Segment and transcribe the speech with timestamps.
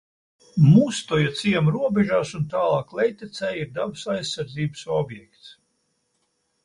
[0.61, 5.53] Mustoja ciema robežās un tālāk lejtecē ir dabas aizsardzības objekts.